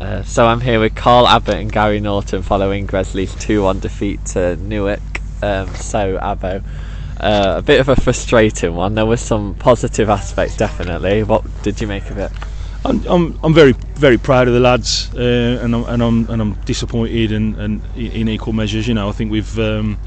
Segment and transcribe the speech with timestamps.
[0.00, 4.56] Uh, so I'm here with Carl Abbott and Gary Norton following Gresley's 2-1 defeat to
[4.56, 5.00] Newark.
[5.42, 6.62] Um, so Abbo,
[7.18, 8.94] uh, a bit of a frustrating one.
[8.94, 11.22] There was some positive aspects, definitely.
[11.22, 12.30] What did you make of it?
[12.84, 16.42] I'm, I'm, I'm very very proud of the lads, uh, and I'm and I'm and
[16.42, 18.86] I'm disappointed and, and in equal measures.
[18.86, 19.98] You know, I think we've um,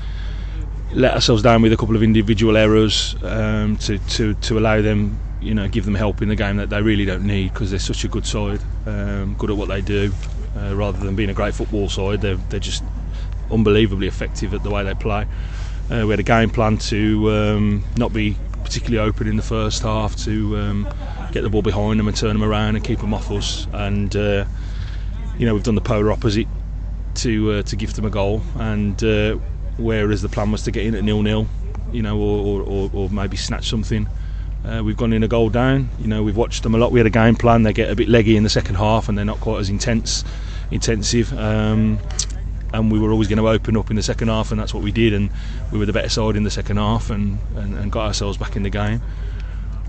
[0.94, 5.20] let ourselves down with a couple of individual errors um, to, to to allow them,
[5.42, 7.80] you know, give them help in the game that they really don't need because they're
[7.80, 10.12] such a good side, um, good at what they do,
[10.58, 12.22] uh, rather than being a great football side.
[12.22, 12.84] They're they're just
[13.52, 15.26] unbelievably effective at the way they play.
[15.92, 19.82] Uh, we had a game plan to um, not be particularly open in the first
[19.82, 20.88] half to um,
[21.32, 23.68] get the ball behind them and turn them around and keep them off us.
[23.74, 24.46] And uh,
[25.38, 26.48] you know we've done the polar opposite
[27.16, 28.42] to uh, to give them a goal.
[28.56, 29.38] And uh,
[29.78, 31.48] whereas the plan was to get in at nil nil,
[31.92, 34.08] you know, or, or, or maybe snatch something.
[34.66, 35.90] Uh, we've gone in a goal down.
[36.00, 36.92] You know, we've watched them a lot.
[36.92, 37.64] We had a game plan.
[37.64, 40.24] They get a bit leggy in the second half, and they're not quite as intense,
[40.72, 41.32] intensive.
[41.38, 42.00] Um,
[42.74, 44.84] and we were always going to open up in the second half, and that's what
[44.84, 45.14] we did.
[45.14, 45.32] And
[45.72, 48.56] we were the better side in the second half, and, and, and got ourselves back
[48.56, 49.02] in the game.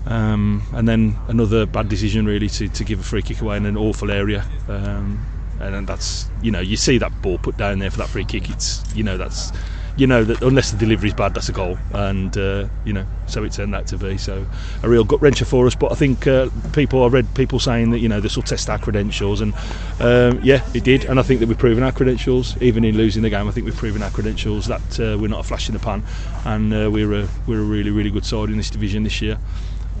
[0.05, 3.65] Um, and then another bad decision, really, to, to give a free kick away in
[3.65, 4.45] an awful area.
[4.67, 5.25] Um,
[5.59, 8.49] and that's you know you see that ball put down there for that free kick.
[8.49, 9.51] It's you know that's
[9.97, 13.05] you know that unless the delivery is bad, that's a goal, and uh, you know
[13.27, 14.17] so it turned out to be.
[14.17, 14.45] So
[14.83, 15.75] a real gut wrencher for us.
[15.75, 18.69] But I think uh, people I read people saying that you know this will test
[18.69, 19.53] our credentials, and
[19.99, 21.05] um, yeah, it did.
[21.05, 23.47] And I think that we've proven our credentials, even in losing the game.
[23.47, 26.03] I think we've proven our credentials that uh, we're not a flash in the pan,
[26.45, 29.37] and uh, we're a we're a really really good side in this division this year.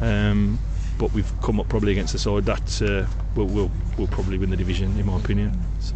[0.01, 0.59] Um,
[0.97, 4.49] but we've come up probably against a side that uh, will will will probably win
[4.49, 5.59] the division, in my opinion.
[5.79, 5.95] So.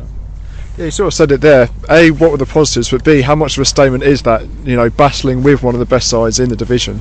[0.78, 1.70] Yeah, you sort of said it there.
[1.90, 2.92] A, what were the positives?
[2.92, 4.46] But B, how much of a statement is that?
[4.66, 7.00] You know, battling with one of the best sides in the division.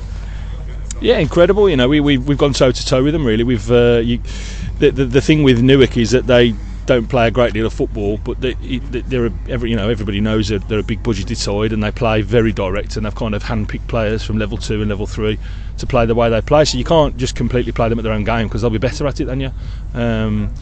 [1.01, 1.69] Yeah, incredible.
[1.69, 3.25] You know, we, we we've gone toe to toe with them.
[3.25, 4.19] Really, we've uh, you,
[4.79, 6.53] the, the the thing with Newark is that they
[6.85, 10.49] don't play a great deal of football, but they, they're every, you know everybody knows
[10.49, 13.43] that they're a big budgeted side and they play very direct and they've kind of
[13.43, 15.37] handpicked players from level two and level three
[15.77, 16.63] to play the way they play.
[16.63, 19.05] So you can't just completely play them at their own game because they'll be better
[19.07, 19.51] at it than you.
[19.93, 20.53] Um,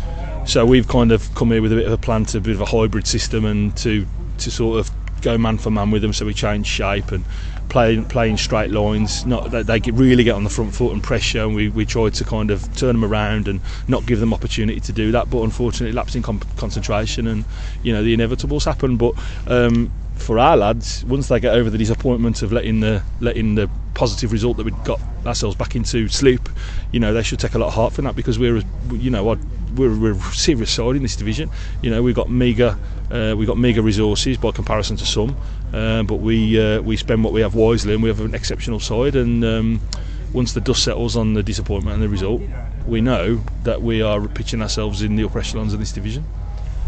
[0.45, 2.55] so we've kind of come here with a bit of a plan to a bit
[2.55, 4.05] of a hybrid system and to
[4.39, 6.13] to sort of go man for man with them.
[6.13, 7.23] So we change shape and
[7.69, 9.25] playing playing straight lines.
[9.25, 12.13] Not that they really get on the front foot and pressure, and we, we tried
[12.15, 15.29] to kind of turn them around and not give them opportunity to do that.
[15.29, 17.45] But unfortunately, lapsing comp- concentration and
[17.81, 18.97] you know the inevitables happen.
[18.97, 19.15] But
[19.47, 23.69] um, for our lads, once they get over the disappointment of letting the letting the
[23.93, 26.49] positive result that we got ourselves back into sleep,
[26.91, 28.61] you know they should take a lot of heart from that because we're
[28.91, 29.37] you know
[29.75, 31.49] we're, we're a serious side in this division.
[31.81, 32.77] You know we've got meagre
[33.11, 35.37] uh, we've got meagre resources by comparison to some,
[35.73, 38.79] uh, but we uh, we spend what we have wisely and we have an exceptional
[38.79, 39.15] side.
[39.15, 39.81] And um,
[40.33, 42.41] once the dust settles on the disappointment and the result,
[42.87, 46.25] we know that we are pitching ourselves in the upper echelons of this division.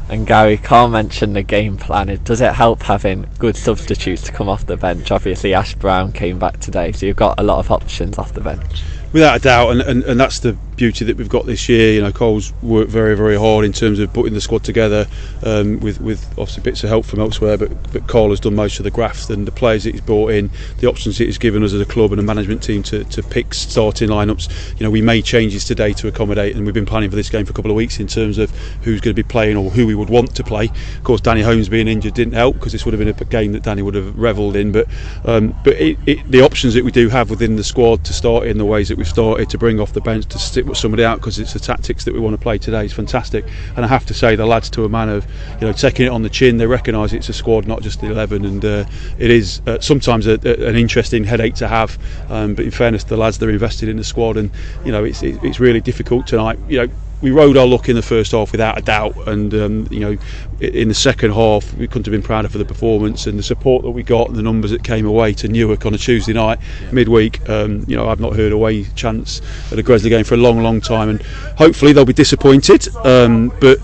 [0.08, 2.20] And Gary, Carl mentioned the game plan.
[2.24, 5.10] Does it help having good substitutes to come off the bench?
[5.12, 8.42] Obviously, Ash Brown came back today, so you've got a lot of options off the
[8.42, 8.84] bench.
[9.16, 11.94] Without a doubt, and, and, and that's the beauty that we've got this year.
[11.94, 15.08] You know, Cole's worked very, very hard in terms of putting the squad together
[15.44, 18.78] um, with, with obviously bits of help from elsewhere, but, but Cole has done most
[18.78, 21.64] of the graft and the players that he's brought in, the options that he's given
[21.64, 24.78] us as a club and a management team to, to pick starting lineups.
[24.78, 27.46] You know, we made changes today to accommodate, and we've been planning for this game
[27.46, 29.88] for a couple of weeks in terms of who's going to be playing or who
[29.88, 30.66] we would want to play.
[30.98, 33.54] Of course, Danny Holmes being injured didn't help because this would have been a game
[33.54, 34.74] that Danny would have revelled in.
[34.74, 34.88] But
[35.24, 38.48] um, but it, it, the options that we do have within the squad to start
[38.48, 41.04] in the ways that we've started to bring off the bench to stick with somebody
[41.04, 43.46] out because it's the tactics that we want to play today is fantastic.
[43.76, 45.28] And I have to say, the lads to a man of
[45.62, 46.58] you know taking it on the chin.
[46.58, 48.86] They recognise it's a squad, not just the eleven, and uh,
[49.20, 52.00] it is uh, sometimes a, a, an interesting headache to have.
[52.30, 54.50] Um, but in fairness, the lads they're invested in the squad, and
[54.84, 56.58] you know it's it's really difficult tonight.
[56.68, 59.88] You know we rode our luck in the first half without a doubt, and um,
[59.90, 60.18] you know,
[60.60, 63.84] in the second half we couldn't have been prouder for the performance and the support
[63.84, 66.60] that we got and the numbers that came away to Newark on a Tuesday night
[66.82, 66.92] yeah.
[66.92, 67.48] midweek.
[67.50, 70.62] Um, you know, I've not heard away chance at a Gresley game for a long,
[70.62, 71.22] long time, and
[71.58, 72.88] hopefully they'll be disappointed.
[72.98, 73.80] Um, but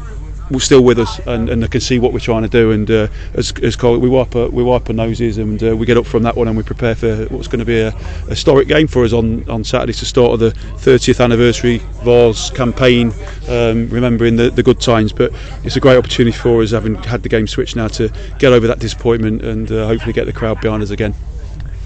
[0.51, 2.71] we're still with us and, and they can see what we're trying to do.
[2.71, 5.85] And uh, as, as Cole, we wipe our, we wipe our noses and uh, we
[5.85, 8.29] get up from that one and we prepare for what's going to be a, a
[8.29, 13.13] historic game for us on, on Saturday to start of the 30th anniversary Vase campaign,
[13.47, 15.13] um, remembering the, the good times.
[15.13, 15.31] But
[15.63, 18.67] it's a great opportunity for us, having had the game switched now, to get over
[18.67, 21.13] that disappointment and uh, hopefully get the crowd behind us again.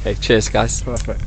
[0.01, 0.81] Okay, cheers, guys.
[0.84, 1.22] Perfect.